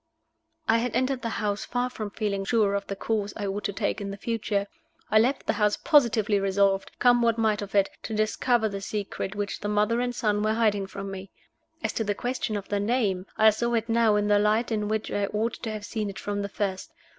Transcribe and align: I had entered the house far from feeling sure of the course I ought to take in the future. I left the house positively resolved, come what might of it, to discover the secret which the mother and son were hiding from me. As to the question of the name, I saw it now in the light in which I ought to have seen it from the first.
I 0.67 0.79
had 0.79 0.95
entered 0.95 1.21
the 1.21 1.29
house 1.29 1.63
far 1.63 1.87
from 1.91 2.09
feeling 2.09 2.43
sure 2.43 2.73
of 2.73 2.87
the 2.87 2.95
course 2.95 3.33
I 3.37 3.45
ought 3.45 3.63
to 3.65 3.71
take 3.71 4.01
in 4.01 4.09
the 4.09 4.17
future. 4.17 4.65
I 5.11 5.19
left 5.19 5.45
the 5.45 5.53
house 5.53 5.77
positively 5.77 6.39
resolved, 6.39 6.91
come 6.97 7.21
what 7.21 7.37
might 7.37 7.61
of 7.61 7.75
it, 7.75 7.87
to 8.01 8.15
discover 8.15 8.67
the 8.67 8.81
secret 8.81 9.35
which 9.35 9.59
the 9.59 9.67
mother 9.69 10.01
and 10.01 10.15
son 10.15 10.41
were 10.41 10.55
hiding 10.55 10.87
from 10.87 11.11
me. 11.11 11.29
As 11.83 11.93
to 11.93 12.03
the 12.03 12.15
question 12.15 12.57
of 12.57 12.67
the 12.69 12.79
name, 12.79 13.27
I 13.37 13.51
saw 13.51 13.75
it 13.75 13.89
now 13.89 14.15
in 14.15 14.27
the 14.27 14.39
light 14.39 14.71
in 14.71 14.87
which 14.87 15.11
I 15.11 15.27
ought 15.27 15.53
to 15.61 15.71
have 15.71 15.85
seen 15.85 16.09
it 16.09 16.17
from 16.17 16.41
the 16.41 16.49
first. 16.49 16.91